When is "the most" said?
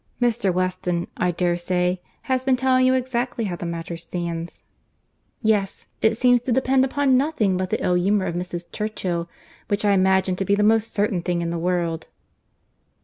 10.55-10.95